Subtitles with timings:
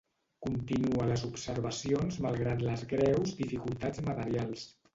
[0.45, 4.69] Continua les observacions malgrat les greus dificultats materials.